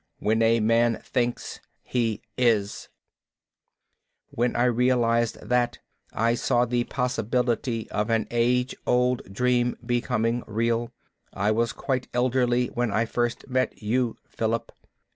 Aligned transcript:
When 0.17 0.41
a 0.41 0.59
man 0.59 0.99
thinks, 1.03 1.59
he 1.83 2.23
is. 2.35 2.89
"When 4.31 4.55
I 4.55 4.63
realized 4.63 5.39
that, 5.47 5.77
I 6.11 6.33
saw 6.33 6.65
the 6.65 6.85
possibility 6.85 7.87
of 7.91 8.09
an 8.09 8.25
age 8.31 8.75
old 8.87 9.31
dream 9.31 9.77
becoming 9.85 10.41
real. 10.47 10.91
I 11.33 11.51
was 11.51 11.71
quite 11.71 12.07
elderly 12.15 12.65
when 12.69 12.91
I 12.91 13.05
first 13.05 13.47
met 13.47 13.79
you, 13.83 14.17
Philip. 14.27 14.71